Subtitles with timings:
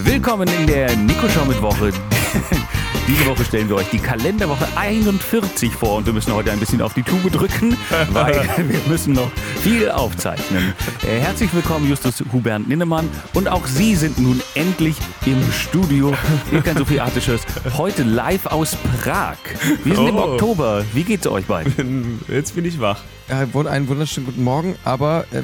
[0.00, 1.90] Willkommen in der Nico Show mit Woche.
[3.06, 6.82] Diese Woche stellen wir euch die Kalenderwoche 41 vor und wir müssen heute ein bisschen
[6.82, 7.74] auf die Tube drücken,
[8.12, 9.30] weil wir müssen noch
[9.62, 10.74] viel aufzeichnen.
[11.06, 13.08] Äh, herzlich willkommen, Justus Hubert Ninnemann.
[13.32, 16.14] Und auch Sie sind nun endlich im Studio.
[16.52, 17.42] Ihr kein Sophiatisches.
[17.78, 19.36] Heute live aus Prag.
[19.84, 20.32] Wir sind im Oh.
[20.32, 20.84] Oktober.
[20.92, 22.20] Wie geht's euch beiden?
[22.28, 23.00] Jetzt bin ich wach.
[23.28, 25.42] Ja, einen wunderschönen guten Morgen, aber äh,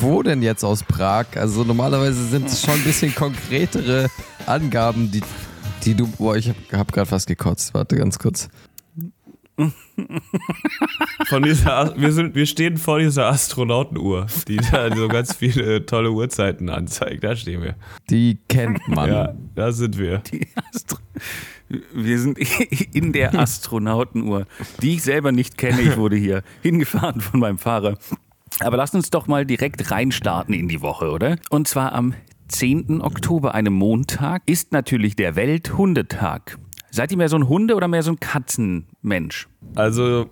[0.00, 1.26] wo denn jetzt aus Prag?
[1.36, 4.08] Also normalerweise sind es schon ein bisschen konkretere
[4.46, 5.20] Angaben, die,
[5.84, 6.06] die du.
[6.06, 7.74] Boah, ich hab, hab gerade fast gekotzt.
[7.74, 8.48] Warte ganz kurz.
[11.28, 16.10] Von dieser, wir, sind, wir stehen vor dieser Astronautenuhr, die da so ganz viele tolle
[16.10, 17.24] Uhrzeiten anzeigt.
[17.24, 17.74] Da stehen wir.
[18.10, 19.08] Die kennt man.
[19.08, 20.18] Ja, da sind wir.
[20.18, 20.98] Die Astro
[21.68, 22.38] wir sind
[22.94, 24.46] in der Astronautenuhr,
[24.82, 25.80] die ich selber nicht kenne.
[25.80, 27.98] Ich wurde hier hingefahren von meinem Fahrer.
[28.60, 31.36] Aber lasst uns doch mal direkt reinstarten in die Woche, oder?
[31.50, 32.14] Und zwar am
[32.48, 33.00] 10.
[33.00, 36.58] Oktober, einem Montag, ist natürlich der Welthundetag.
[36.90, 39.48] Seid ihr mehr so ein Hunde- oder mehr so ein Katzenmensch?
[39.74, 40.30] Also,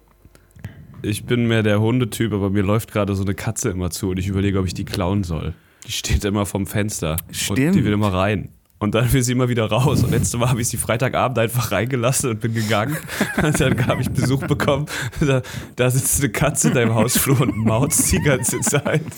[1.02, 4.18] ich bin mehr der Hundetyp, aber mir läuft gerade so eine Katze immer zu und
[4.18, 5.54] ich überlege, ob ich die klauen soll.
[5.86, 7.18] Die steht immer vom Fenster.
[7.28, 7.74] Und Stimmt.
[7.74, 8.48] die will immer rein.
[8.84, 10.02] Und dann will sie immer wieder raus.
[10.04, 12.96] Und letztes Mal habe ich sie Freitagabend einfach reingelassen und bin gegangen.
[13.42, 14.86] Und dann habe ich Besuch bekommen.
[15.20, 15.42] Da,
[15.76, 19.02] da sitzt eine Katze in deinem Hausflur und mautzt die ganze Zeit.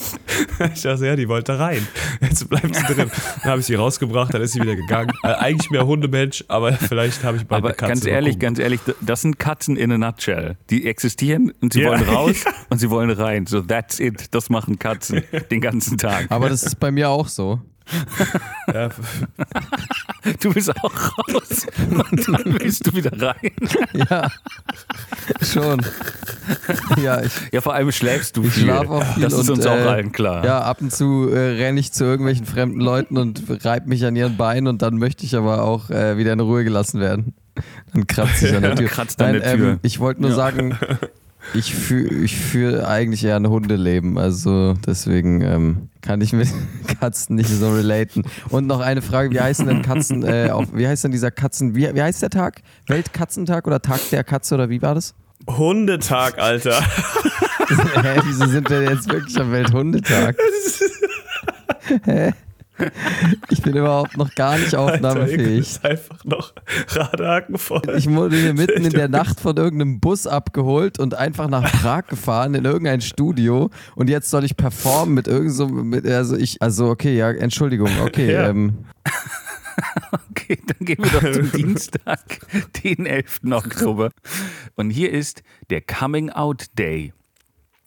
[0.75, 1.87] Ich dachte, ja, die wollte rein.
[2.21, 3.11] Jetzt bleibt sie drin.
[3.43, 5.13] Dann habe ich sie rausgebracht, dann ist sie wieder gegangen.
[5.23, 7.89] Äh, eigentlich mehr Hundemensch, aber vielleicht habe ich bald Aber eine Katze.
[7.93, 8.41] ganz ehrlich, gucken.
[8.41, 10.57] ganz ehrlich, das sind Katzen in a nutshell.
[10.71, 11.91] Die existieren und sie Ja.
[11.91, 12.37] wollen raus
[12.71, 13.47] und sie wollen rein.
[13.47, 14.35] So that's it.
[14.35, 16.27] Das machen Katzen den ganzen Tag.
[16.31, 17.61] Aber das ist bei mir auch so.
[18.75, 18.89] Ja,
[20.41, 23.53] Du bist auch raus und dann willst du wieder rein.
[23.93, 24.29] Ja,
[25.41, 25.81] schon.
[27.01, 28.65] Ja, ich, Ja, vor allem schläfst du ich viel.
[28.65, 29.23] schlafe auch viel.
[29.23, 30.45] Das ist und, uns auch äh, allen klar.
[30.45, 34.17] Ja, ab und zu äh, renne ich zu irgendwelchen fremden Leuten und reib mich an
[34.17, 37.35] ihren Beinen und dann möchte ich aber auch äh, wieder in Ruhe gelassen werden.
[37.93, 38.89] Dann kratzt ich an der Tür.
[38.89, 39.69] Kratzt an Nein, der Tür.
[39.75, 40.37] Ähm, ich wollte nur Ja.
[40.37, 40.77] sagen,
[41.55, 46.49] ich führe ich führ eigentlich eher ein Hundeleben, also deswegen ähm, kann ich mit
[47.01, 48.25] Katzen nicht so relaten.
[48.51, 51.75] Und noch eine Frage, wie heißen denn Katzen, äh, auf, wie heißt denn dieser Katzen,
[51.75, 52.63] wie, wie heißt der Tag?
[52.87, 55.15] Weltkatzentag oder Tag der Katze oder wie war das?
[55.47, 56.81] Hundetag, Alter.
[58.03, 60.37] Hä, wieso sind wir jetzt wirklich am Welthundetag?
[62.05, 62.33] Hä?
[63.51, 65.61] Ich bin überhaupt noch gar nicht Alter, aufnahmefähig.
[65.61, 66.53] ist einfach noch
[66.89, 67.83] Radehaken voll.
[67.97, 72.07] Ich wurde hier mitten in der Nacht von irgendeinem Bus abgeholt und einfach nach Prag
[72.09, 76.61] gefahren in irgendein Studio und jetzt soll ich performen mit irgend so mit also ich
[76.63, 78.49] also okay ja Entschuldigung okay Ja.
[78.49, 78.85] ähm,
[80.31, 82.21] Okay, dann gehen wir doch zum Dienstag,
[82.83, 83.41] den 11.
[83.51, 84.11] Oktober.
[84.75, 87.13] Und hier ist der Coming Out Day.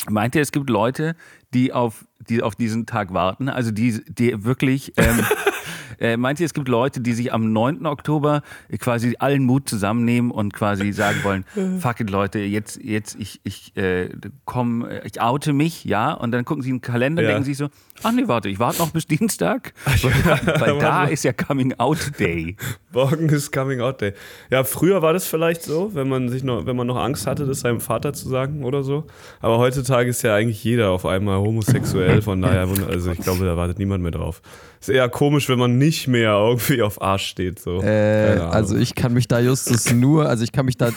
[0.08, 1.16] Meint ihr, es gibt Leute,
[1.54, 3.50] die auf, die auf diesen Tag warten?
[3.50, 4.94] Also die, die wirklich.
[4.98, 5.26] Ähm,
[6.00, 7.86] äh, meint ihr, es gibt Leute, die sich am 9.
[7.86, 8.42] Oktober
[8.80, 11.46] quasi allen Mut zusammennehmen und quasi sagen wollen:
[11.80, 14.10] Fuck it, Leute, jetzt, jetzt ich, ich äh,
[14.46, 16.14] komm, äh, ich oute mich, ja?
[16.14, 17.34] Und dann gucken sie in den Kalender und Ja.
[17.34, 17.70] denken sich so:
[18.04, 19.74] Ach nee, warte, ich warte noch bis Dienstag.
[19.86, 22.56] Weil, weil da ist ja Coming Out Day.
[22.94, 24.14] Morgen ist Coming Out Day.
[24.50, 27.46] Ja, früher war das vielleicht so, wenn man sich noch, wenn man noch Angst hatte,
[27.46, 29.06] das seinem Vater zu sagen oder so.
[29.42, 33.58] Aber heutzutage ist ja eigentlich jeder auf einmal homosexuell, von daher, also ich glaube, da
[33.58, 34.42] wartet niemand mehr drauf.
[34.80, 37.60] Ist eher komisch, wenn man nicht mehr irgendwie auf Arsch steht.
[37.60, 37.82] So.
[37.82, 40.92] äh, also ich kann mich da Justus nur also ich kann mich da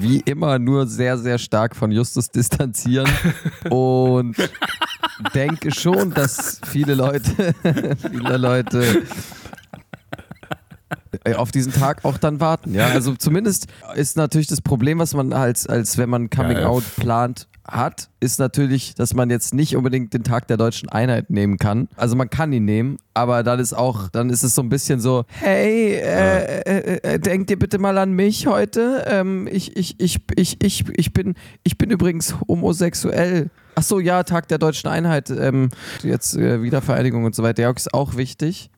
[0.00, 3.08] wie immer nur sehr sehr stark von Justus distanzieren
[3.70, 4.36] und
[5.34, 7.54] denke schon, dass viele Leute
[8.10, 9.02] viele Leute
[11.24, 12.74] äh, auf diesen Tag auch dann warten.
[12.74, 16.58] Ja, also zumindest ist natürlich das Problem, was man als, als wenn man Coming.
[16.58, 21.30] Out plant, hat, ist natürlich, dass man jetzt nicht unbedingt den Tag der deutschen Einheit
[21.30, 21.88] nehmen kann.
[21.96, 25.00] Also man kann ihn nehmen, aber dann ist auch, dann ist es so ein bisschen
[25.00, 29.04] so, hey, äh, äh, äh, denkt ihr bitte mal an mich heute?
[29.06, 33.50] Ähm, ich, ich, ich, ich, ich, ich bin, ich bin übrigens homosexuell.
[33.74, 35.70] Ach so, ja, Tag der deutschen Einheit, ähm,
[36.02, 38.70] jetzt äh, Wiedervereinigung und so weiter, ja, ist auch wichtig.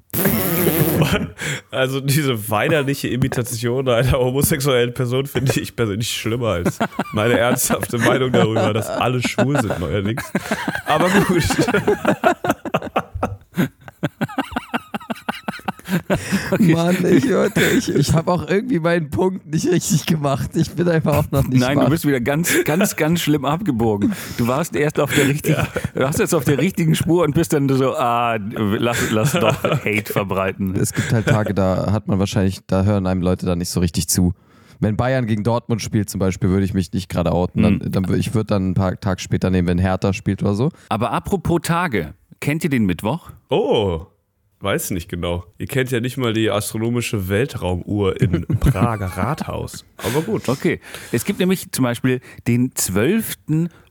[1.71, 6.79] Also diese weinerliche Imitation einer homosexuellen Person finde ich persönlich schlimmer als
[7.13, 10.23] meine ernsthafte Meinung darüber, dass alle schwul sind neuerdings.
[10.87, 11.43] Aber gut.
[16.59, 20.51] Mann, ich, hörte, ich, ich habe auch irgendwie meinen Punkt nicht richtig gemacht.
[20.55, 21.85] Ich bin einfach auch noch nicht Nein, wach.
[21.85, 24.13] du bist wieder ganz, ganz, ganz schlimm abgebogen.
[24.39, 27.53] Du warst erst auf der richtigen, du warst jetzt auf der richtigen Spur und bist
[27.53, 30.75] dann so, ah, lass, lass doch Hate verbreiten.
[30.77, 33.81] es gibt halt Tage, da hat man wahrscheinlich, da hören einem Leute dann nicht so
[33.81, 34.33] richtig zu.
[34.81, 37.63] Wenn Bayern gegen Dortmund spielt zum Beispiel, würde ich mich nicht gerade outen.
[37.63, 40.55] Dann, dann, wür- ich würde dann ein paar Tage später nehmen, wenn Hertha spielt oder
[40.55, 40.71] so.
[40.89, 43.31] Aber apropos Tage, kennt ihr den Mittwoch?
[43.51, 44.07] Oh.
[44.65, 45.45] Weiß nicht genau.
[45.59, 49.85] Ihr kennt ja nicht mal die astronomische Weltraumuhr im Prager Rathaus.
[49.99, 50.49] Aber gut.
[50.49, 50.81] Okay.
[51.13, 53.37] Es gibt nämlich zum Beispiel den 12.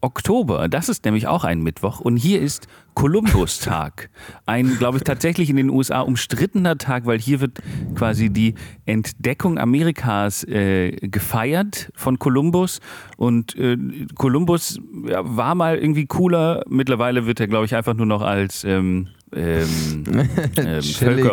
[0.01, 0.67] Oktober.
[0.67, 2.01] Das ist nämlich auch ein Mittwoch.
[2.01, 4.09] Und hier ist Kolumbustag.
[4.45, 7.59] Ein, glaube ich, tatsächlich in den USA umstrittener Tag, weil hier wird
[7.95, 8.55] quasi die
[8.85, 12.81] Entdeckung Amerikas äh, gefeiert von Kolumbus.
[13.15, 13.77] Und äh,
[14.15, 16.63] Kolumbus ja, war mal irgendwie cooler.
[16.67, 20.03] Mittlerweile wird er, glaube ich, einfach nur noch als ähm, ähm,
[20.57, 21.25] ähm, Chillig.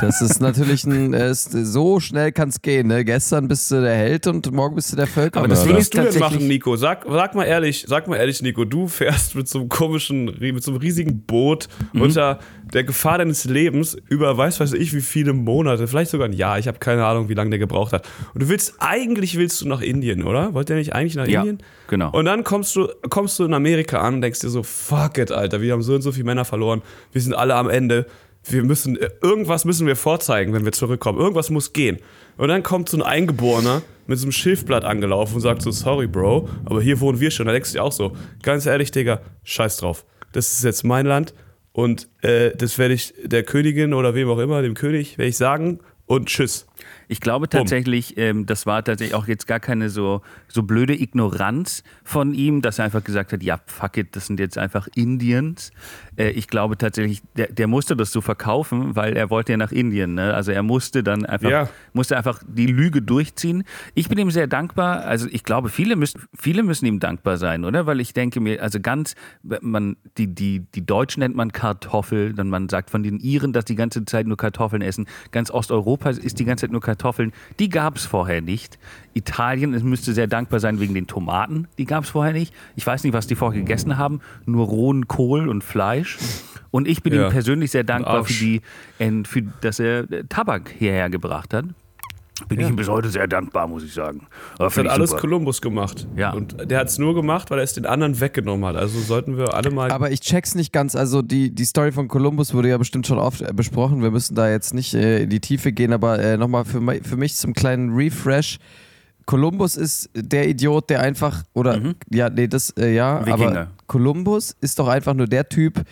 [0.00, 2.86] Das ist natürlich ein, es, so schnell kann es gehen.
[2.88, 3.04] Ne?
[3.04, 5.52] Gestern bist du der Held und morgen bist du der Völkermörder.
[5.54, 6.76] Aber Was das würdest du denn machen, Nico?
[6.76, 10.62] Sag, sag mal ehrlich, sag mal ehrlich, Nico, du fährst mit so einem komischen, mit
[10.62, 12.00] so einem riesigen Boot Mhm.
[12.02, 12.38] unter
[12.72, 16.58] der Gefahr deines Lebens über weiß weiß ich wie viele Monate, vielleicht sogar ein Jahr,
[16.58, 18.08] ich habe keine Ahnung, wie lange der gebraucht hat.
[18.32, 20.54] Und du willst, eigentlich willst du nach Indien, oder?
[20.54, 21.58] Wollt ihr nicht eigentlich nach Ja, Indien?
[21.88, 22.10] genau.
[22.10, 25.30] Und dann kommst du, kommst du in Amerika an und denkst dir so, fuck it,
[25.30, 26.82] Alter, wir haben so und so viele Männer verloren,
[27.12, 28.06] wir sind alle am Ende.
[28.44, 31.18] Wir müssen, äh, irgendwas müssen wir vorzeigen, wenn wir zurückkommen.
[31.18, 31.98] Irgendwas muss gehen.
[32.36, 36.06] Und dann kommt so ein Eingeborener mit so einem Schilfblatt angelaufen und sagt so, sorry,
[36.06, 37.46] Bro, aber hier wohnen wir schon.
[37.46, 38.12] Da denkst du dir auch so,
[38.42, 40.04] ganz ehrlich, Digga, scheiß drauf.
[40.32, 41.32] Das ist jetzt mein Land
[41.72, 45.36] und äh, das werde ich der Königin oder wem auch immer, dem König, werde ich
[45.36, 46.66] sagen und tschüss.
[47.08, 51.82] Ich glaube tatsächlich, ähm, das war tatsächlich auch jetzt gar keine so, so blöde Ignoranz
[52.02, 55.70] von ihm, dass er einfach gesagt hat, ja, fuck it, das sind jetzt einfach Indiens.
[56.16, 59.72] Äh, ich glaube tatsächlich, der, der musste das so verkaufen, weil er wollte ja nach
[59.72, 60.14] Indien.
[60.14, 60.32] Ne?
[60.34, 61.68] Also er musste dann einfach, Ja.
[61.92, 63.64] musste einfach die Lüge durchziehen.
[63.94, 65.04] Ich bin ihm sehr dankbar.
[65.04, 67.86] Also ich glaube, viele müssen, viele müssen ihm dankbar sein, oder?
[67.86, 69.14] Weil ich denke mir, also ganz,
[69.60, 73.64] man, die, die, die Deutschen nennt man Kartoffel, dann man sagt von den Iren, dass
[73.64, 75.06] die ganze Zeit nur Kartoffeln essen.
[75.32, 76.93] Ganz Osteuropa ist die ganze Zeit nur Kartoffeln.
[77.58, 78.78] Die gab es vorher nicht.
[79.14, 81.68] Italien es müsste sehr dankbar sein wegen den Tomaten.
[81.78, 82.52] Die gab es vorher nicht.
[82.76, 84.20] Ich weiß nicht, was die vorher gegessen haben.
[84.46, 86.18] Nur rohen Kohl und Fleisch.
[86.70, 87.26] Und ich bin Ja.
[87.26, 88.60] ihm persönlich sehr dankbar für die,
[89.24, 91.66] für, dass er äh, Tabak hierher gebracht hat.
[92.48, 94.26] Bin ich ihm bis heute sehr dankbar, muss ich sagen.
[94.54, 95.20] Aber Das hat alles super.
[95.20, 96.08] Kolumbus gemacht.
[96.16, 96.32] Ja.
[96.32, 98.74] Und der hat es nur gemacht, weil er es den anderen weggenommen hat.
[98.74, 99.92] Also sollten wir alle mal.
[99.92, 100.96] Aber ich check's nicht ganz.
[100.96, 104.02] Also die, die Story von Columbus wurde ja bestimmt schon oft äh, besprochen.
[104.02, 107.16] Wir müssen da jetzt nicht äh, in die Tiefe gehen, aber äh, nochmal für, für
[107.16, 108.58] mich zum kleinen Refresh.
[109.26, 111.80] Columbus ist der Idiot, der einfach, oder,
[112.10, 113.26] ja, nee, das, äh, ja, Mhm.
[113.26, 113.46] Wikinger.
[113.50, 115.82] aber Columbus ist doch einfach nur der Typ,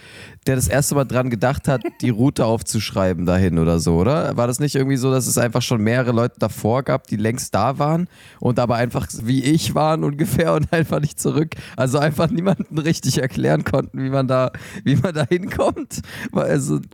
[0.46, 4.36] der das erste Mal dran gedacht hat, die Route aufzuschreiben dahin oder so, oder?
[4.36, 7.54] War das nicht irgendwie so, dass es einfach schon mehrere Leute davor gab, die längst
[7.54, 8.06] da waren
[8.40, 11.54] und aber einfach wie ich waren ungefähr und einfach nicht zurück?
[11.76, 14.50] Also einfach niemanden richtig erklären konnten, wie man da,
[14.84, 16.00] wie man da hinkommt.
[16.32, 16.80] Also,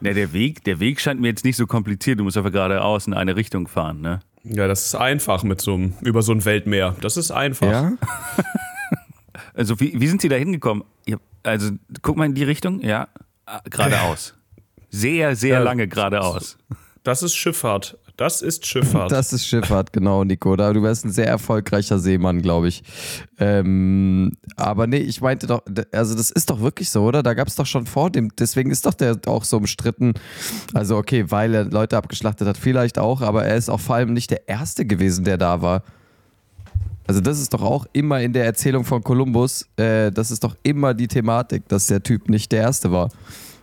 [0.00, 2.18] Ne, der Weg, der Weg scheint mir jetzt nicht so kompliziert.
[2.18, 4.18] Du musst einfach geradeaus in eine Richtung fahren, ne?
[4.44, 6.96] Ja, das ist einfach mit so einem, über so ein Weltmeer.
[7.00, 7.70] Das ist einfach.
[7.70, 7.92] ja?
[9.54, 10.84] Also wie, wie sind Sie da hingekommen?
[11.42, 11.70] Also
[12.02, 13.08] guck mal in die Richtung, ja,
[13.68, 14.34] geradeaus.
[14.90, 15.62] Sehr, sehr Ja.
[15.62, 16.56] lange geradeaus.
[17.02, 17.98] Das ist Schifffahrt.
[18.16, 19.10] Das ist Schifffahrt.
[19.10, 20.54] Das ist Schifffahrt, genau, Nico.
[20.54, 22.82] Du wärst ein sehr erfolgreicher Seemann, glaube ich.
[23.38, 25.62] Ähm, aber nee, ich meinte doch,
[25.92, 27.22] also das ist doch wirklich so, oder?
[27.22, 30.14] Da gab es doch schon vor dem, deswegen ist doch der auch so umstritten.
[30.74, 34.12] Also okay, weil er Leute abgeschlachtet hat, vielleicht auch, aber er ist auch vor allem
[34.12, 35.82] nicht der Erste gewesen, der da war.
[37.06, 40.56] Also das ist doch auch immer in der Erzählung von Kolumbus, äh, das ist doch
[40.62, 43.10] immer die Thematik, dass der Typ nicht der Erste war.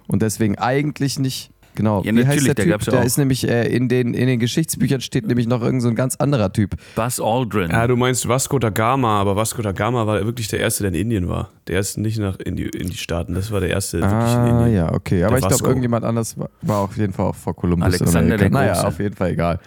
[0.07, 2.03] Und deswegen eigentlich nicht, genau.
[2.03, 2.71] Ja, Wie heißt natürlich, der da Typ?
[2.71, 5.61] gab's ja der auch- ist nämlich äh, in, den, in den Geschichtsbüchern steht nämlich noch
[5.61, 6.75] irgend so ein ganz anderer Typ.
[6.95, 7.71] Buzz Aldrin.
[7.71, 10.93] ja, du meinst Vasco da Gama, aber Vasco da Gama war wirklich der Erste, der
[10.93, 11.49] in Indien war.
[11.67, 13.33] Der ist nicht nach in die, in die Staaten.
[13.35, 14.75] Das war der Erste wirklich in Ah, Indien.
[14.75, 15.23] ja, okay.
[15.23, 17.85] Aber Der ich glaube, irgendjemand anders war, war auf jeden Fall auch vor Kolumbus.
[17.85, 19.59] Alexander der Naja, auf jeden Fall egal.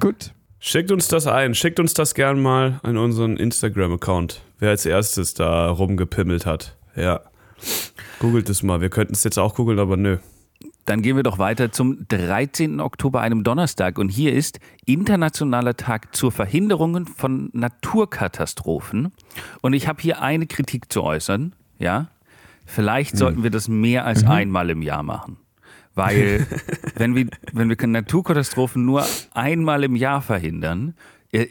[0.00, 0.32] Gut.
[0.64, 1.54] Schickt uns das ein.
[1.56, 4.42] Schickt uns das gern mal an unseren Instagram-Account.
[4.60, 6.76] Wer als erstes da rumgepimmelt hat.
[6.94, 7.20] Ja.
[8.20, 8.80] Googelt es mal.
[8.80, 10.18] Wir könnten es jetzt auch googeln, aber nö.
[10.84, 12.80] Dann gehen wir doch weiter zum 13.
[12.80, 13.98] Oktober, einem Donnerstag.
[13.98, 19.12] Und hier ist Internationaler Tag zur Verhinderung von Naturkatastrophen.
[19.60, 21.54] Und ich habe hier eine Kritik zu äußern.
[21.78, 22.08] Ja,
[22.66, 25.36] vielleicht sollten wir das mehr als einmal im Jahr machen.
[25.94, 26.46] Weil,
[26.96, 30.94] wenn wir, wenn wir Naturkatastrophen nur einmal im Jahr verhindern,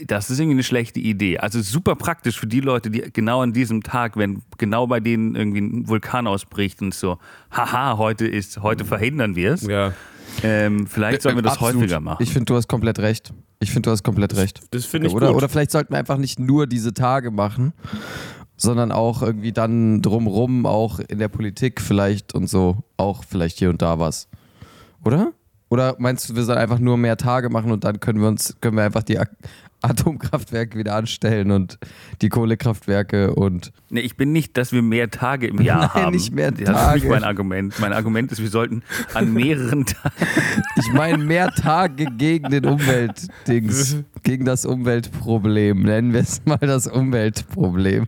[0.05, 1.39] das ist irgendwie eine schlechte Idee.
[1.39, 5.35] Also super praktisch für die Leute, die genau an diesem Tag, wenn genau bei denen
[5.35, 7.17] irgendwie ein Vulkan ausbricht und so,
[7.49, 9.63] haha, heute ist, heute verhindern wir es.
[9.63, 9.93] Ja.
[10.43, 11.77] Ähm, vielleicht sollten wir das Absolut.
[11.77, 12.21] häufiger machen.
[12.21, 13.33] Ich finde, du hast komplett recht.
[13.59, 14.61] Ich finde, du hast komplett recht.
[14.69, 15.37] Das finde ich oder, gut.
[15.37, 17.73] oder vielleicht sollten wir einfach nicht nur diese Tage machen,
[18.55, 23.71] sondern auch irgendwie dann drumrum, auch in der Politik vielleicht und so, auch vielleicht hier
[23.71, 24.29] und da was.
[25.03, 25.33] Oder?
[25.71, 28.57] Oder meinst du, wir sollen einfach nur mehr Tage machen und dann können wir uns,
[28.59, 29.17] können wir einfach die
[29.81, 31.79] Atomkraftwerke wieder anstellen und
[32.21, 36.11] die Kohlekraftwerke und Nee, ich bin nicht, dass wir mehr Tage im Jahr Nein, haben.
[36.13, 37.07] nicht mehr Das ist nicht Tage.
[37.09, 37.79] mein Argument.
[37.79, 40.13] Mein Argument ist, wir sollten an mehreren Tagen.
[40.75, 45.83] ich meine mehr Tage gegen den Umweltdings, gegen das Umweltproblem.
[45.83, 48.07] Nennen wir es mal das Umweltproblem.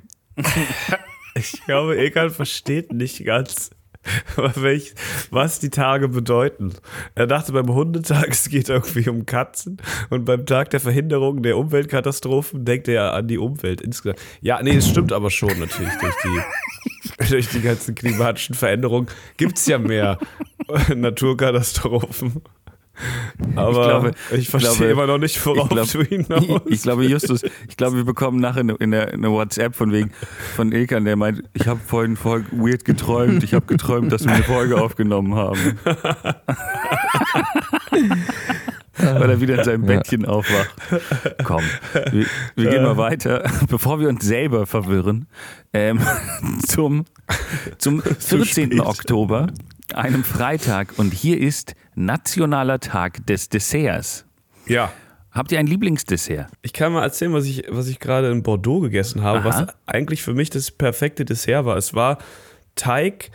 [1.35, 3.71] Ich glaube, Ekan versteht nicht ganz,
[4.55, 4.93] welch,
[5.31, 6.73] was die Tage bedeuten.
[7.15, 9.77] Er dachte beim Hundetag, es geht irgendwie um Katzen
[10.09, 14.19] und beim Tag der Verhinderung der Umweltkatastrophen denkt er an die Umwelt insgesamt.
[14.41, 19.07] Ja, nee, es stimmt aber schon natürlich durch die, durch die ganzen klimatischen Veränderungen
[19.37, 20.19] gibt es ja mehr
[20.95, 22.41] Naturkatastrophen.
[23.55, 27.05] Aber ich, glaube- verstehe glaube- immer noch nicht, worauf ich glaub- du hinaus Ich glaube,
[27.05, 30.11] Justus, ich glaube, wir bekommen nachher eine, in der, eine WhatsApp von wegen
[30.55, 33.43] von Ilkan, der meint, ich habe vorhin voll weird geträumt.
[33.43, 35.79] Ich habe geträumt, dass wir eine Folge aufgenommen haben.
[38.97, 39.85] Weil er wieder in seinem.
[39.85, 40.73] Bettchen aufwacht.
[41.43, 41.63] Komm,
[42.11, 45.25] wir, wir gehen mal weiter, bevor wir uns selber verwirren,
[45.73, 45.99] ähm,
[46.67, 47.05] zum,
[47.79, 48.45] zum 14.
[48.45, 48.79] spät.
[48.79, 49.47] Oktober,
[49.93, 50.93] einem Freitag.
[50.97, 54.25] Und hier ist Nationaler Tag des Desserts.
[54.65, 54.91] Ja.
[55.31, 56.47] Habt ihr ein Lieblingsdessert?
[56.61, 59.45] Ich kann mal erzählen, was ich, was ich gerade in Bordeaux gegessen habe, Aha.
[59.45, 61.75] was eigentlich für mich das perfekte Dessert war.
[61.75, 62.19] Es war
[62.75, 63.31] Teig,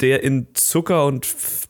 [0.00, 1.26] der in Zucker und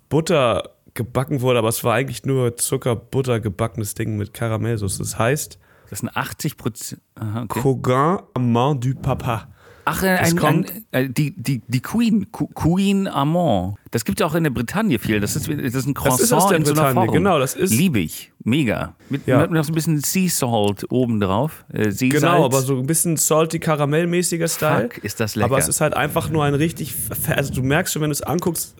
[0.09, 4.99] Butter gebacken wurde, aber es war eigentlich nur Zucker, Butter gebackenes Ding mit Karamellsauce.
[4.99, 5.59] Das heißt
[5.91, 7.01] Das sind 80 Prozent.
[7.17, 7.61] Okay.
[7.61, 9.49] Coquin Amand du Papa.
[9.89, 13.77] Ach, äh, Es ein, kommt- ein, äh, die, die, die Queen, Qu- Queen Amand.
[13.91, 15.19] Das gibt es auch in der Bretagne viel.
[15.21, 17.11] Das ist, das ist ein Croissant ist aus der in so einer Form.
[17.11, 18.33] genau, das ist- Liebe ich.
[18.45, 18.95] Mega.
[19.11, 19.41] Mit, Ja.
[19.41, 21.65] mit noch so ein bisschen Sea Salt oben drauf.
[21.73, 21.91] Äh.
[21.93, 24.89] Genau, aber so ein bisschen salty karamellmäßiger Style.
[24.95, 25.47] Fuck, ist das lecker.
[25.47, 26.95] Aber es ist halt einfach nur ein richtig,
[27.35, 28.77] also du merkst schon, wenn du es anguckst,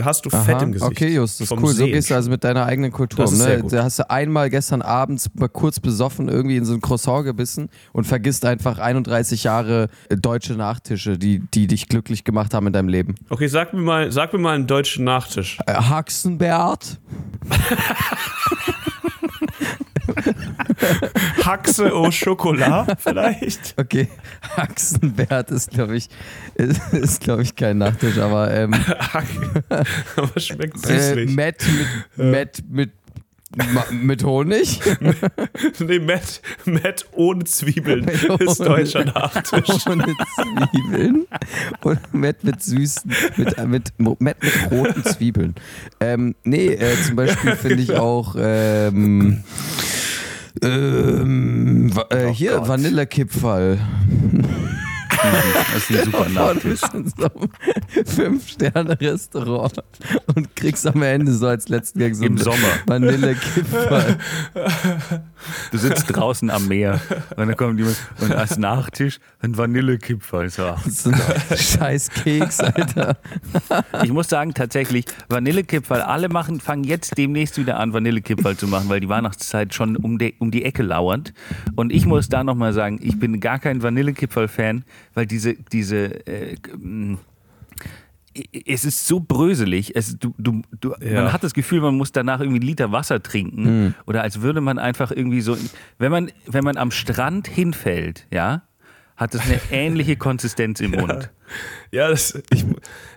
[0.00, 0.90] hast du Fett im Gesicht.
[0.90, 1.68] Okay, Justus, Vom cool.
[1.68, 1.92] So Sehen.
[1.92, 3.38] gehst du also mit deiner eigenen Kultur Das um.
[3.38, 3.62] Ne?
[3.68, 7.68] Da hast du einmal gestern abends mal kurz besoffen irgendwie in so ein Croissant gebissen
[7.92, 12.72] und vergisst einfach 31 Jahre äh, deutsche Nachtische, die, die dich glücklich gemacht haben in
[12.72, 13.16] deinem Leben.
[13.28, 15.58] Okay, sag mir mal, sag mir mal einen deutschen Nachtisch.
[15.66, 16.98] Äh, Haxenbert?
[21.44, 23.74] Haxe au Chocolat vielleicht?
[23.76, 24.08] Okay,
[24.56, 26.08] Haxenbert ist, glaube ich,
[26.54, 28.74] ist, ist glaube ich, kein Nachtisch, aber ähm,
[30.16, 31.30] Aber schmeckt äh, süßlich.
[31.34, 31.64] Matt
[32.16, 32.92] mit, Matt mit,
[33.72, 34.80] ma- mit Honig?
[35.78, 39.86] nee, Matt, Matt ohne Zwiebeln ist Ohne- deutscher Nachtisch.
[39.88, 40.04] Ohne
[40.70, 41.26] Zwiebeln.
[41.82, 45.54] Und Matt mit süßen, mit, mit, Matt mit roten Zwiebeln.
[46.00, 49.42] Ähm, nee, äh, zum Beispiel finde ich auch ähm,
[50.62, 52.68] ähm, äh, hier Gott.
[52.68, 53.78] Vanillekipferl.
[55.74, 56.80] Das ist ein super Und Nachtisch.
[56.80, 57.50] bist in so einem
[58.06, 59.82] Fünf-Sterne-Restaurant
[60.34, 62.56] und kriegst am Ende so als letzten Gang so Im Sommer.
[62.86, 64.18] Vanillekipferl.
[65.72, 67.00] Du sitzt draußen am Meer
[67.36, 70.50] und dann kommt jemand und als Nachtisch ein Vanillekipferl.
[70.50, 73.16] So, ach, So ein scheiß Keks, Alter.
[74.02, 78.88] Ich muss sagen, tatsächlich, Vanillekipferl, alle machen, fangen jetzt demnächst wieder an, Vanillekipferl zu machen,
[78.88, 81.32] weil die Weihnachtszeit schon um die, um die Ecke lauert.
[81.74, 84.84] Und ich muss da nochmal sagen, ich bin gar kein Vanillekipferl-Fan,
[85.14, 86.56] weil diese, diese, äh,
[88.66, 89.94] es ist so bröselig.
[89.94, 91.22] Es, du, du, du, Ja.
[91.22, 93.94] Man hat das Gefühl, man muss danach irgendwie einen Liter Wasser trinken.
[94.06, 95.56] Oder als würde man einfach irgendwie so,
[95.98, 98.62] wenn man, wenn man am Strand hinfällt, ja,
[99.16, 101.30] hat es eine ähnliche Konsistenz im Mund.
[101.90, 102.64] Ja, das, ich,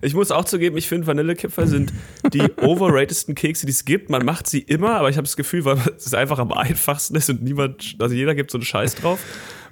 [0.02, 1.94] ich muss auch zugeben, ich finde Vanillekipferl sind
[2.32, 4.10] die overratedsten Kekse, die es gibt.
[4.10, 7.30] Man macht sie immer, aber ich habe das Gefühl, weil es einfach am einfachsten ist
[7.30, 9.20] und niemand, also jeder gibt so einen Scheiß drauf.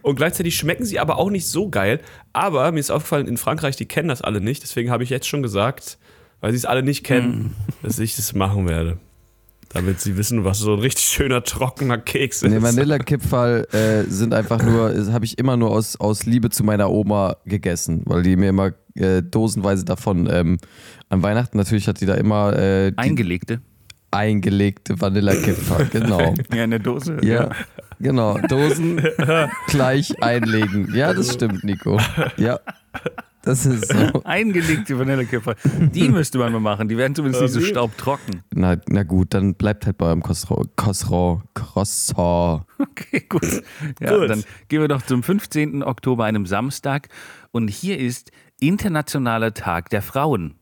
[0.02, 2.00] Und gleichzeitig schmecken sie aber auch nicht so geil.
[2.32, 4.64] Aber mir ist aufgefallen, in Frankreich, die kennen das alle nicht.
[4.64, 5.98] Deswegen habe ich jetzt schon gesagt,
[6.40, 9.00] weil sie es alle nicht kennen, dass ich das machen werde.
[9.74, 12.50] Damit sie wissen, was so ein richtig schöner, trockener Keks ist.
[12.50, 16.90] Nee, Vanillekipferl äh, sind einfach nur, habe ich immer nur aus, aus Liebe zu meiner
[16.90, 20.58] Oma gegessen, weil die mir immer äh, dosenweise davon ähm,
[21.10, 23.62] an Weihnachten natürlich hat die da immer äh, die Eingelegte.
[24.12, 26.34] eingelegte Vanillekipferl, genau.
[26.54, 27.18] Ja, in der Dose.
[27.22, 27.50] Ja,
[28.00, 28.38] genau.
[28.48, 29.02] Dosen
[29.68, 30.94] gleich einlegen.
[30.96, 32.00] Ja, das stimmt, Nico.
[32.38, 32.60] Ja,
[33.48, 34.22] das ist so.
[34.26, 35.56] Eingelegte Vanillekipferl.
[35.94, 36.88] Die müsste man mal machen.
[36.90, 38.44] Die werden zumindest nicht so staubtrocken.
[38.54, 40.70] Na, na gut, dann bleibt halt bei eurem Croissant.
[42.80, 43.64] Okay, gut.
[44.00, 44.30] Ja, Gut.
[44.30, 45.84] dann gehen wir doch zum 15.
[45.84, 47.10] Oktober, einem Samstag.
[47.52, 50.56] Und hier ist Internationaler Tag der Frauen.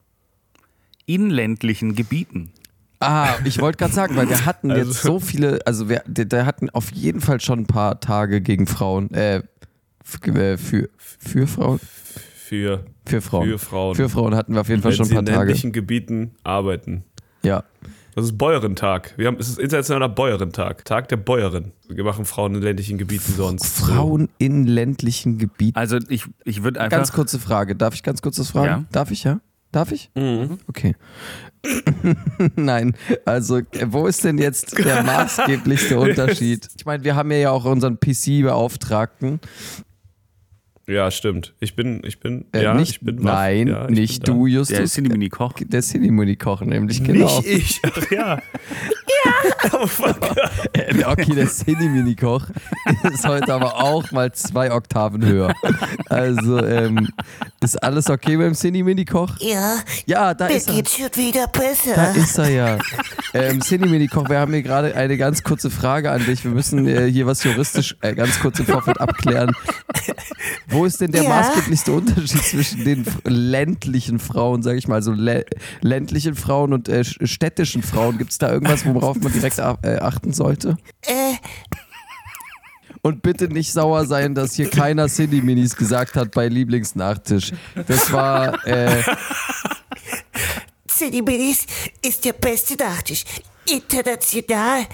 [1.05, 2.51] In ländlichen Gebieten.
[2.99, 6.45] Ah, ich wollte gerade sagen, weil wir hatten Also- jetzt so viele, also wir, der
[6.45, 11.79] hatten auf jeden Fall schon ein paar Tage gegen Frauen, äh, äh, für, für Frauen?
[12.45, 13.47] Für, Für Frauen.
[13.49, 13.95] für Frauen.
[13.95, 15.37] Für Frauen hatten wir auf jeden Fall wenn schon ein in paar Tage.
[15.47, 17.03] ländlichen Gebieten arbeiten.
[17.41, 17.63] Ja.
[18.13, 19.15] Das ist Bäuerentag.
[19.17, 20.85] Wir haben, es ist internationaler Bäuerentag.
[20.85, 21.71] Tag der Bäuerin.
[21.89, 23.79] Wir machen Frauen in ländlichen Gebieten sonst.
[23.79, 25.75] Frauen in ländlichen Gebieten.
[25.75, 26.97] Also ich, ich würde einfach.
[26.97, 27.75] Ganz kurze Frage.
[27.75, 28.67] Darf ich ganz kurz das fragen?
[28.67, 28.85] Ja.
[28.91, 29.41] Darf ich, ja?
[29.71, 30.11] Darf ich?
[30.67, 30.95] Okay.
[32.55, 36.69] Nein, also äh, wo ist denn jetzt der maßgeblichste Unterschied?
[36.77, 39.39] Ich meine, wir haben ja auch unseren PC-Beauftragten.
[40.87, 41.55] Ja, stimmt.
[41.59, 44.45] Ich bin, ich bin, Äh, ja, nicht, ich bin nein, ja, ich nicht bin du,
[44.45, 44.79] der Justus.
[44.79, 45.53] ist Cinemini Koch.
[45.59, 47.39] Der Cinemuni kochen, nämlich genau.
[47.39, 47.81] Nicht ich.
[47.83, 48.35] Ach ja.
[48.37, 48.41] ja.
[49.73, 50.17] Oh, fuck.
[50.73, 52.47] Äh, Okay, der Cinemini-Koch
[53.13, 55.53] ist heute aber auch mal zwei Oktaven höher.
[56.09, 57.09] Also, ähm,
[57.65, 59.37] ist alles okay beim Cinemini-Koch?
[59.39, 60.75] Ja, Ja, da ist er.
[60.75, 61.93] geht's schon wieder besser.
[61.95, 62.77] Da ist er ja.
[63.33, 66.43] Ähm, Cinemini-Koch, wir haben hier gerade eine ganz kurze Frage an dich.
[66.43, 69.51] Wir müssen äh, hier was juristisch äh, ganz kurz im Vorfeld abklären.
[70.67, 71.29] Wo ist denn der Ja?
[71.29, 75.43] maßgeblichste Unterschied zwischen den ländlichen Frauen, sage ich mal, so lä
[75.81, 78.17] ländlichen Frauen und äh, sch- städtischen Frauen?
[78.17, 80.77] Gibt es da irgendwas, worauf man direkt äh, achten sollte?
[81.05, 81.33] äh,
[83.05, 87.51] Und bitte nicht sauer sein, dass hier keiner Cindy-Minis gesagt hat bei Lieblingsnachtisch.
[87.87, 89.03] Das war, äh,
[90.89, 91.67] Cindy Minis
[92.03, 93.23] ist der beste Nachtisch.
[93.69, 94.87] International.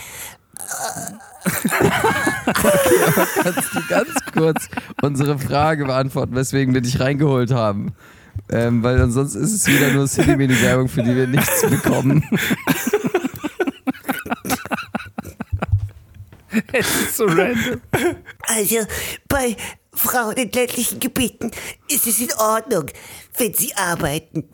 [3.43, 4.67] kannst du ganz kurz
[5.01, 7.93] unsere Frage beantworten, weswegen wir dich reingeholt haben.
[8.49, 12.25] Ähm, weil ansonsten ist es wieder nur Cindy-Mini-Werbung, für die wir nichts bekommen.
[16.74, 17.81] Es ist so random.
[18.41, 18.77] Also
[19.27, 19.55] bei
[19.93, 21.51] Frauen in ländlichen Gebieten
[21.89, 22.86] ist es in Ordnung,
[23.38, 24.46] wenn sie arbeiten.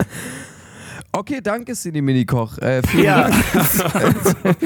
[1.10, 2.58] Okay, danke, Cindy-Mini-Koch.
[2.58, 3.30] Äh, vielen Ja.
[3.30, 4.60] Dank.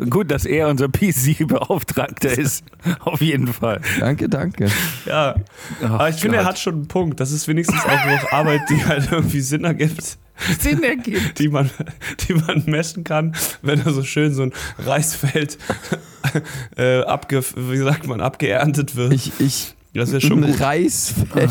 [0.10, 2.64] Gut, dass er unser PC-Beauftragter ist.
[3.00, 3.80] Auf jeden Fall.
[4.00, 4.68] Danke, danke.
[5.06, 5.36] Ja.
[5.80, 7.20] Aber ich finde, er hat schon einen Punkt.
[7.20, 10.18] Das ist wenigstens auch noch Arbeit, die halt irgendwie Sinn ergibt.
[10.60, 11.38] Sinn ergibt.
[11.38, 11.70] die man,
[12.28, 15.58] die man messen kann, wenn da so schön so ein Reisfeld
[16.76, 19.12] äh, abge, wie sagt man, abgeerntet wird.
[19.12, 20.60] Ich, ich, das wäre schon ein gut.
[20.60, 21.50] Reisfeld.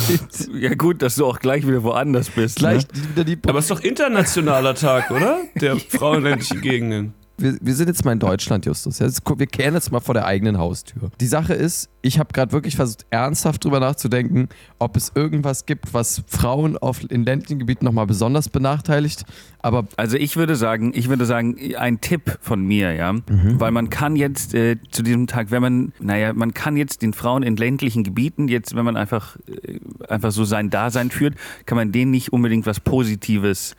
[0.53, 2.57] Ja gut, dass du auch gleich wieder woanders bist.
[2.57, 3.09] Gleich Ne?
[3.09, 5.39] wieder die Aber es ist doch internationaler Tag, oder?
[5.55, 7.13] Der Frauen ländlichen Gegenden.
[7.37, 8.99] Wir, wir sind jetzt mal in Deutschland, Justus.
[8.99, 11.09] Wir kehren jetzt mal vor der eigenen Haustür.
[11.19, 15.93] Die Sache ist, ich habe gerade wirklich versucht, ernsthaft drüber nachzudenken, ob es irgendwas gibt,
[15.93, 19.23] was Frauen auf, in ländlichen Gebieten nochmal besonders benachteiligt.
[19.59, 23.59] Aber Also ich würde sagen, ich würde sagen, ein Tipp von mir, ja, Mhm.
[23.59, 27.13] weil man kann jetzt äh, zu diesem Tag, wenn man, naja, man kann jetzt den
[27.13, 31.35] Frauen in ländlichen Gebieten, jetzt, wenn man einfach, äh, einfach so sein Dasein führt,
[31.65, 33.75] kann man denen nicht unbedingt was Positives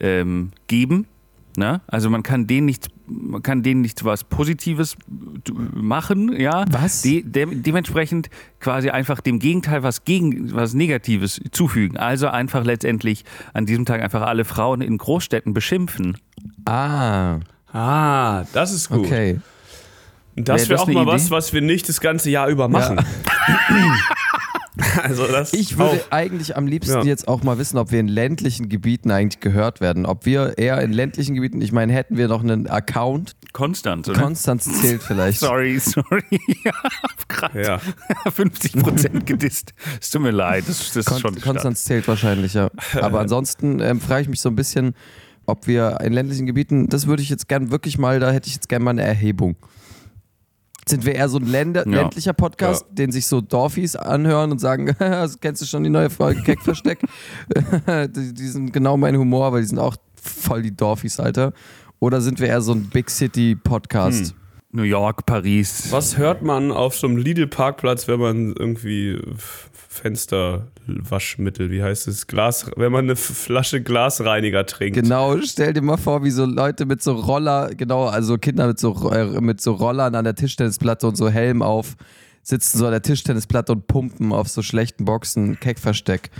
[0.00, 1.06] ähm, geben.
[1.58, 1.80] Ne?
[1.88, 4.96] Also man kann denen nichts, man kann denen nichts was Positives
[5.74, 6.64] machen, ja.
[6.70, 7.02] Was?
[7.02, 11.96] De de dementsprechend quasi einfach dem Gegenteil was gegen was Negatives zufügen.
[11.98, 16.16] Also einfach letztendlich an diesem Tag einfach alle Frauen in Großstädten beschimpfen.
[16.64, 17.40] ah,
[17.72, 19.00] Ah, das ist gut.
[19.06, 19.40] okay.
[20.36, 21.10] Das Wäre das auch mal Idee?
[21.12, 22.98] was, was wir nicht das ganze Jahr über machen.
[25.02, 26.12] also das Ich würde auch.
[26.12, 27.02] eigentlich am liebsten Ja.
[27.04, 30.06] jetzt auch mal wissen, ob wir in ländlichen Gebieten eigentlich gehört werden.
[30.06, 33.36] Ob wir eher in ländlichen Gebieten, ich meine, hätten wir noch einen Account.
[33.52, 34.20] Konstanz, oder?
[34.20, 35.40] Konstanz zählt vielleicht.
[35.40, 36.22] sorry, sorry.
[36.64, 36.72] ja,
[37.28, 37.80] gerade Ja.
[38.30, 39.74] 50 Prozent gedisst.
[40.00, 42.70] Es tut mir leid, das, das ist schon Konstanz zählt wahrscheinlich, ja.
[43.00, 44.94] Aber ansonsten ähm, frage ich mich so ein bisschen,
[45.46, 48.54] ob wir in ländlichen Gebieten, das würde ich jetzt gern wirklich mal, da hätte ich
[48.54, 49.56] jetzt gern mal eine Erhebung.
[50.88, 52.02] Sind wir eher so ein Länder, Ja.
[52.02, 54.94] ländlicher Podcast, den sich so Dorfies anhören und sagen,
[55.40, 57.00] kennst du schon die neue Folge Keckversteck?
[58.16, 61.52] die, die sind genau mein Humor, weil die sind auch voll die Dorfies, Alter.
[62.00, 64.34] Oder sind wir eher so ein Big City Podcast?
[64.70, 65.88] New York, Paris.
[65.90, 69.18] Was hört man auf so einem Lidl-Parkplatz, wenn man irgendwie
[69.98, 74.94] Fensterwaschmittel, wie heißt es, Glas, wenn man eine Flasche Glasreiniger trinkt?
[74.94, 78.78] Genau, stell dir mal vor, wie so Leute mit so Roller, genau, also Kinder mit
[78.78, 81.96] so, äh, mit so Rollern an der Tischtennisplatte und so Helm auf,
[82.42, 86.30] sitzen so an der Tischtennisplatte und pumpen auf so schlechten Boxen Keckversteck.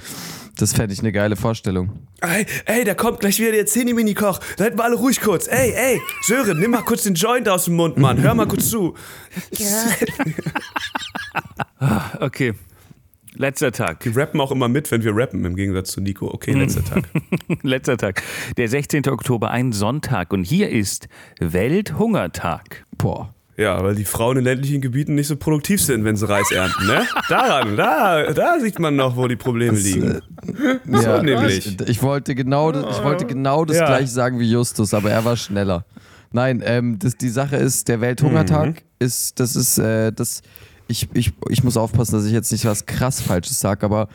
[0.57, 2.01] Das fände ich eine geile Vorstellung.
[2.21, 4.41] Ey, ey, da kommt gleich wieder der Zini-Mini-Koch.
[4.57, 5.47] Seid mal alle ruhig kurz.
[5.47, 8.21] Ey, ey, Sören, nimm mal kurz den Joint aus dem Mund, Mann.
[8.21, 8.95] Hör mal kurz zu.
[9.57, 9.85] Ja,
[12.21, 12.55] Okay.
[13.39, 14.01] Letzter Tag.
[14.01, 16.27] Die rappen auch immer mit, wenn wir rappen, im Gegensatz zu Nico.
[16.33, 17.05] Okay, letzter Tag.
[17.63, 18.23] Letzter Tag.
[18.57, 19.09] Der 16.
[19.09, 20.33] Oktober, ein Sonntag.
[20.33, 22.85] Und hier ist Welthungertag.
[22.97, 23.33] Boah.
[23.57, 26.87] Ja, weil die Frauen in ländlichen Gebieten nicht so produktiv sind, wenn sie Reis ernten,
[26.87, 27.03] ne?
[27.29, 30.21] Daran, da, da sieht man noch, wo die Probleme liegen.
[30.87, 31.67] Ja, nämlich.
[31.81, 33.87] Ich, ich wollte genau, das- ich wollte genau das Ja.
[33.87, 35.85] gleiche sagen wie Justus, aber er war schneller.
[36.31, 38.75] Nein, ähm, das, die Sache ist, der Welthungertag Mhm.
[39.01, 40.43] ist, das ist, äh, das,
[40.89, 44.09] ich, ich, ich muss aufpassen, dass ich jetzt nicht was krass Falsches sage, aber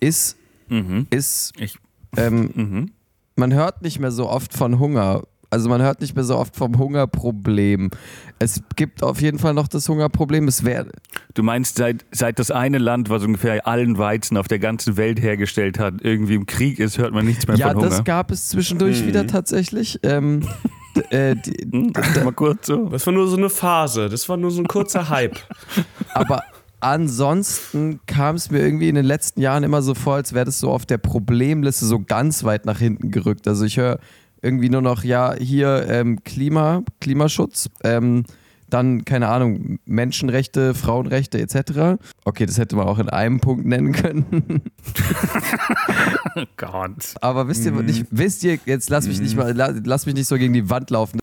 [0.00, 0.36] ist,
[0.68, 1.06] Mhm.
[1.10, 1.78] ist, Ich,
[2.16, 2.90] ähm, mhm.
[3.34, 6.54] man hört nicht mehr so oft von Hunger Also man hört nicht mehr so oft
[6.54, 7.90] vom Hungerproblem.
[8.38, 10.46] Es gibt auf jeden Fall noch das Hungerproblem.
[10.46, 10.86] Es wäre
[11.34, 15.20] Du meinst, seit, seit das eine Land, was ungefähr allen Weizen auf der ganzen Welt
[15.20, 17.88] hergestellt hat, irgendwie im Krieg ist, hört man nichts mehr ja, von Hunger.
[17.88, 19.98] das gab es zwischendurch wieder tatsächlich.
[20.04, 20.42] Ähm,
[21.10, 21.92] äh, die, Hm,
[22.24, 22.88] mal kurz so.
[22.88, 25.36] Das war nur so eine Phase, das war nur so ein kurzer Hype.
[26.14, 26.42] aber
[26.80, 30.58] ansonsten kam es mir irgendwie in den letzten Jahren immer so vor, als wäre das
[30.58, 33.46] so auf der Problemliste so ganz weit nach hinten gerückt.
[33.46, 33.98] Also ich höre
[34.42, 38.24] irgendwie nur noch, ja, hier ähm, Klima, Klimaschutz, ähm,
[38.70, 42.00] dann, keine Ahnung, Menschenrechte, Frauenrechte etc.
[42.24, 44.62] Okay, das hätte man auch in einem Punkt nennen können.
[46.36, 47.14] Oh Gott.
[47.20, 50.26] Aber wisst ihr, nicht, wisst ihr, jetzt lass mich nicht mal, la- lass mich nicht
[50.28, 51.20] so gegen die Wand laufen.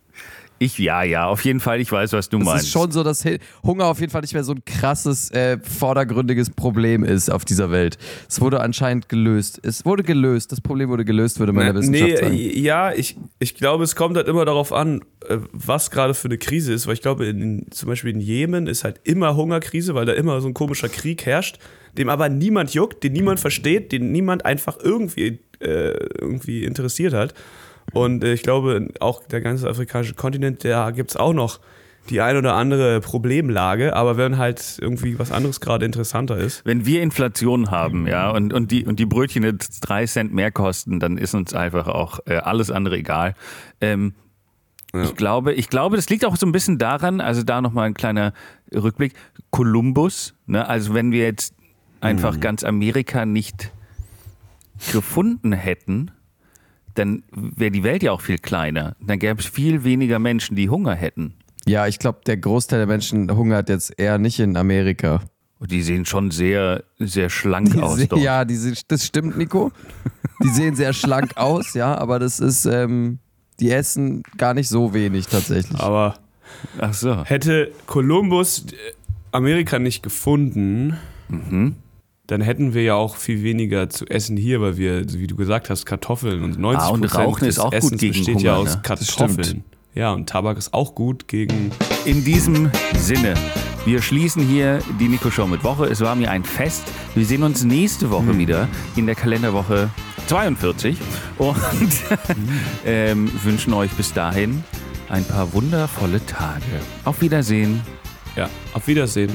[0.60, 2.64] Ich, ja, ja, auf jeden Fall, ich weiß, was du Es meinst.
[2.66, 3.24] ist schon so, dass
[3.64, 7.70] Hunger auf jeden Fall nicht mehr so ein krasses, äh, vordergründiges Problem ist auf dieser
[7.70, 8.00] Welt.
[8.28, 9.60] Es wurde anscheinend gelöst.
[9.62, 10.52] Es wurde gelöst.
[10.52, 12.34] Das Problem wurde gelöst, würde man in der Wissenschaft sagen.
[12.34, 16.28] nee, ja, ich, ich glaube, es kommt halt immer darauf an, äh, was gerade für
[16.28, 19.94] eine Krise ist, weil ich glaube, in, zum Beispiel in Jemen ist halt immer Hungerkrise,
[19.94, 21.60] weil da immer so ein komischer Krieg herrscht,
[21.98, 27.34] dem aber niemand juckt, den niemand versteht, den niemand einfach irgendwie, äh, irgendwie interessiert hat.
[27.94, 31.60] Und äh, ich glaube, auch der ganze afrikanische Kontinent, da gibt es auch noch
[32.10, 36.66] die ein oder andere Problemlage, aber wenn halt irgendwie was anderes gerade interessanter ist.
[36.66, 40.52] Wenn wir Inflation haben, ja, und, und, die, und die Brötchen jetzt drei Cent mehr
[40.52, 43.36] kosten, dann ist uns einfach auch äh, alles andere egal.
[43.82, 44.14] Ähm,
[44.94, 47.94] Ich glaube, ich glaube, das liegt auch so ein bisschen daran, also da nochmal ein
[47.94, 48.32] kleiner
[48.74, 49.14] Rückblick.
[49.50, 51.56] Kolumbus, ne, also wenn wir jetzt
[52.02, 53.72] einfach ganz Amerika nicht
[54.92, 56.12] gefunden hätten,
[56.96, 58.96] dann wäre die Welt ja auch viel kleiner.
[59.00, 61.34] Dann gäbe es viel weniger Menschen, die Hunger hätten.
[61.68, 65.22] Ja, ich glaube, der Großteil der Menschen hungert jetzt eher nicht in Amerika.
[65.60, 68.22] Und die sehen schon sehr, sehr schlank Die aus dort.
[68.22, 69.72] ja, die, das stimmt, Nico.
[70.44, 73.20] Die sehen sehr schlank aus, ja, aber das ist, ähm,
[73.60, 75.80] die essen gar nicht so wenig tatsächlich.
[75.80, 76.16] Aber
[76.80, 77.24] Ach so.
[77.26, 78.76] hätte Kolumbus äh,
[79.32, 80.96] Amerika nicht gefunden,
[82.28, 85.70] dann hätten wir ja auch viel weniger zu essen hier, weil wir, wie du gesagt
[85.70, 88.46] hast, Kartoffeln und 90 Ah, und Rauchen des ist auch gut Essens gegen besteht Hunger,
[88.46, 88.82] ja aus ne?
[88.84, 89.64] Kartoffeln.
[89.96, 91.72] Ja, und Tabak ist auch gut gegen.
[92.06, 93.34] In diesem Sinne,
[93.86, 95.86] wir schließen hier die Nico Show mit Woche.
[95.86, 96.84] Es war mir ein Fest.
[97.16, 99.90] Wir sehen uns nächste Woche wieder in der Kalenderwoche
[100.28, 100.98] 42
[101.38, 101.56] und
[102.86, 104.64] ähm, wünschen euch bis dahin
[105.10, 106.66] ein paar wundervolle Tage.
[107.06, 107.82] Auf Wiedersehen.
[108.36, 109.32] Ja, auf Wiedersehen.